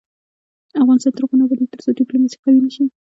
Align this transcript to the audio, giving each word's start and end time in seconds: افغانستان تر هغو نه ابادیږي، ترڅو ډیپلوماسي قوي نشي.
افغانستان 0.81 1.11
تر 1.13 1.21
هغو 1.23 1.35
نه 1.39 1.43
ابادیږي، 1.45 1.71
ترڅو 1.73 1.89
ډیپلوماسي 1.99 2.37
قوي 2.43 2.59
نشي. 2.65 2.83